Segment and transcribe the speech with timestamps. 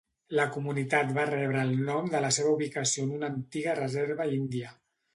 [0.37, 4.79] La comunitat va rebre el nom de la seva ubicació en una antiga reserva índia.